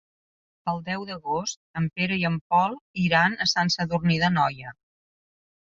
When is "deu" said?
0.87-1.03